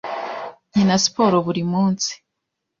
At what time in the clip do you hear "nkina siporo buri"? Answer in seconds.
0.69-1.63